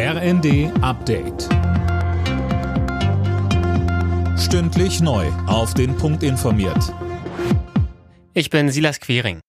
RND 0.00 0.70
Update. 0.80 1.48
Stündlich 4.38 5.00
neu. 5.00 5.26
Auf 5.48 5.74
den 5.74 5.96
Punkt 5.96 6.22
informiert. 6.22 6.94
Ich 8.32 8.48
bin 8.48 8.70
Silas 8.70 9.00
Quering. 9.00 9.40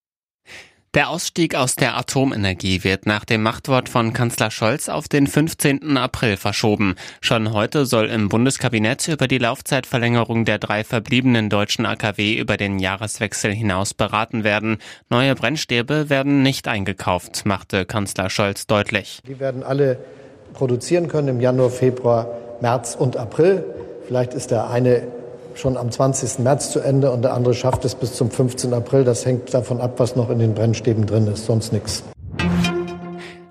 Der 0.95 1.09
Ausstieg 1.09 1.53
aus 1.53 1.75
der 1.75 1.95
Atomenergie 1.95 2.83
wird 2.83 3.05
nach 3.05 3.25
dem 3.25 3.43
Machtwort 3.43 3.89
von 3.89 4.11
Kanzler 4.11 4.49
Scholz 4.49 4.89
auf 4.89 5.07
den 5.07 5.27
15. 5.27 5.97
April 5.97 6.35
verschoben. 6.35 6.95
Schon 7.21 7.53
heute 7.53 7.85
soll 7.85 8.07
im 8.07 8.27
Bundeskabinett 8.27 9.07
über 9.07 9.27
die 9.27 9.37
Laufzeitverlängerung 9.37 10.45
der 10.45 10.57
drei 10.57 10.83
verbliebenen 10.83 11.51
deutschen 11.51 11.85
AKW 11.85 12.33
über 12.39 12.57
den 12.57 12.79
Jahreswechsel 12.79 13.53
hinaus 13.53 13.93
beraten 13.93 14.43
werden. 14.43 14.79
Neue 15.11 15.35
Brennstäbe 15.35 16.09
werden 16.09 16.41
nicht 16.41 16.67
eingekauft, 16.67 17.45
machte 17.45 17.85
Kanzler 17.85 18.31
Scholz 18.31 18.65
deutlich. 18.65 19.19
Die 19.27 19.39
werden 19.39 19.61
alle 19.61 19.99
produzieren 20.53 21.07
können 21.07 21.27
im 21.27 21.41
Januar, 21.41 21.69
Februar, 21.69 22.27
März 22.61 22.95
und 22.97 23.17
April. 23.17 23.63
Vielleicht 24.07 24.33
ist 24.33 24.51
der 24.51 24.69
eine 24.69 25.03
schon 25.55 25.77
am 25.77 25.91
20. 25.91 26.39
März 26.39 26.71
zu 26.71 26.79
Ende 26.79 27.11
und 27.11 27.21
der 27.21 27.33
andere 27.33 27.53
schafft 27.53 27.85
es 27.85 27.95
bis 27.95 28.13
zum 28.13 28.31
15. 28.31 28.73
April. 28.73 29.03
Das 29.03 29.25
hängt 29.25 29.53
davon 29.53 29.81
ab, 29.81 29.93
was 29.97 30.15
noch 30.15 30.29
in 30.29 30.39
den 30.39 30.53
Brennstäben 30.53 31.05
drin 31.05 31.27
ist, 31.27 31.45
sonst 31.45 31.73
nichts. 31.73 32.03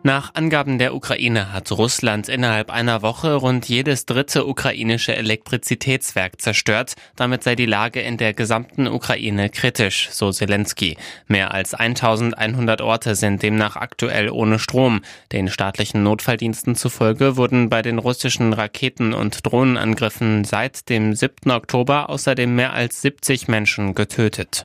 Nach 0.09 0.35
Angaben 0.35 0.79
der 0.79 0.95
Ukraine 0.95 1.53
hat 1.53 1.71
Russland 1.71 2.31
innerhalb 2.31 2.71
einer 2.71 3.03
Woche 3.03 3.35
rund 3.35 3.69
jedes 3.69 4.07
dritte 4.07 4.47
ukrainische 4.47 5.15
Elektrizitätswerk 5.15 6.41
zerstört. 6.41 6.95
Damit 7.15 7.43
sei 7.43 7.57
die 7.57 7.67
Lage 7.67 8.01
in 8.01 8.17
der 8.17 8.33
gesamten 8.33 8.87
Ukraine 8.87 9.51
kritisch, 9.51 10.09
so 10.11 10.33
Zelensky. 10.33 10.97
Mehr 11.27 11.53
als 11.53 11.75
1100 11.75 12.81
Orte 12.81 13.17
sind 13.17 13.43
demnach 13.43 13.77
aktuell 13.77 14.31
ohne 14.31 14.59
Strom. 14.59 15.03
Den 15.31 15.49
staatlichen 15.49 16.03
Notfalldiensten 16.05 16.75
zufolge 16.75 17.37
wurden 17.37 17.69
bei 17.69 17.83
den 17.83 17.99
russischen 17.99 18.55
Raketen- 18.55 19.13
und 19.13 19.45
Drohnenangriffen 19.45 20.45
seit 20.45 20.89
dem 20.89 21.15
7. 21.15 21.51
Oktober 21.51 22.09
außerdem 22.09 22.57
mehr 22.57 22.73
als 22.73 23.03
70 23.03 23.47
Menschen 23.49 23.95
getötet. 23.95 24.65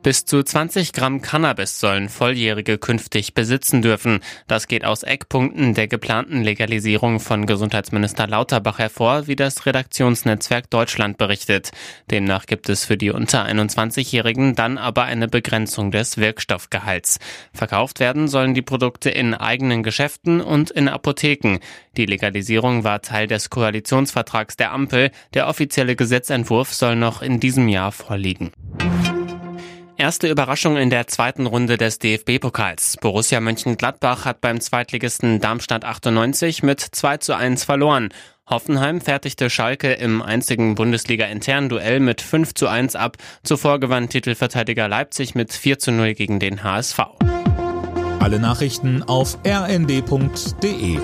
Bis 0.00 0.24
zu 0.24 0.44
20 0.44 0.92
Gramm 0.92 1.22
Cannabis 1.22 1.80
sollen 1.80 2.08
Volljährige 2.08 2.78
künftig 2.78 3.34
besitzen 3.34 3.82
dürfen. 3.82 4.20
Das 4.46 4.68
geht 4.68 4.84
aus 4.84 5.02
Eckpunkten 5.02 5.74
der 5.74 5.88
geplanten 5.88 6.42
Legalisierung 6.42 7.18
von 7.18 7.46
Gesundheitsminister 7.46 8.28
Lauterbach 8.28 8.78
hervor, 8.78 9.26
wie 9.26 9.34
das 9.34 9.66
Redaktionsnetzwerk 9.66 10.70
Deutschland 10.70 11.18
berichtet. 11.18 11.72
Demnach 12.12 12.46
gibt 12.46 12.68
es 12.68 12.84
für 12.84 12.96
die 12.96 13.10
unter 13.10 13.44
21-Jährigen 13.44 14.54
dann 14.54 14.78
aber 14.78 15.02
eine 15.02 15.26
Begrenzung 15.26 15.90
des 15.90 16.16
Wirkstoffgehalts. 16.16 17.18
Verkauft 17.52 17.98
werden 17.98 18.28
sollen 18.28 18.54
die 18.54 18.62
Produkte 18.62 19.10
in 19.10 19.34
eigenen 19.34 19.82
Geschäften 19.82 20.40
und 20.40 20.70
in 20.70 20.88
Apotheken. 20.88 21.58
Die 21.96 22.06
Legalisierung 22.06 22.84
war 22.84 23.02
Teil 23.02 23.26
des 23.26 23.50
Koalitionsvertrags 23.50 24.56
der 24.56 24.70
Ampel. 24.70 25.10
Der 25.34 25.48
offizielle 25.48 25.96
Gesetzentwurf 25.96 26.72
soll 26.72 26.94
noch 26.94 27.20
in 27.20 27.40
diesem 27.40 27.66
Jahr 27.66 27.90
vorliegen. 27.90 28.52
Erste 30.00 30.28
Überraschung 30.28 30.76
in 30.76 30.90
der 30.90 31.08
zweiten 31.08 31.46
Runde 31.46 31.76
des 31.76 31.98
DFB-Pokals. 31.98 32.98
Borussia 33.00 33.40
Mönchengladbach 33.40 34.24
hat 34.24 34.40
beim 34.40 34.60
Zweitligisten 34.60 35.40
Darmstadt 35.40 35.84
98 35.84 36.62
mit 36.62 36.80
2 36.80 37.16
zu 37.16 37.36
1 37.36 37.64
verloren. 37.64 38.10
Hoffenheim 38.48 39.00
fertigte 39.00 39.50
Schalke 39.50 39.94
im 39.94 40.22
einzigen 40.22 40.76
Bundesliga-internen 40.76 41.68
Duell 41.68 41.98
mit 41.98 42.20
5 42.20 42.54
zu 42.54 42.68
1 42.68 42.94
ab. 42.94 43.16
Zuvor 43.42 43.80
gewann 43.80 44.08
Titelverteidiger 44.08 44.86
Leipzig 44.86 45.34
mit 45.34 45.52
4 45.52 45.80
zu 45.80 45.90
0 45.90 46.14
gegen 46.14 46.38
den 46.38 46.62
HSV. 46.62 47.00
Alle 48.20 48.38
Nachrichten 48.38 49.02
auf 49.02 49.36
rnd.de 49.44 51.00